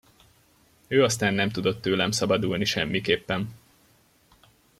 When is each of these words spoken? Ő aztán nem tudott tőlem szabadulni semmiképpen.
Ő 0.87 1.03
aztán 1.03 1.33
nem 1.33 1.49
tudott 1.49 1.81
tőlem 1.81 2.11
szabadulni 2.11 2.65
semmiképpen. 2.65 3.49